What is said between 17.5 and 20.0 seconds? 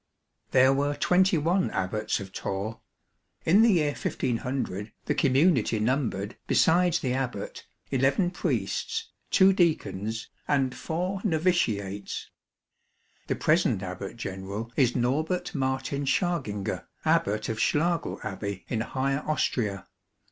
Schlagl Abbey, in Higher Austria.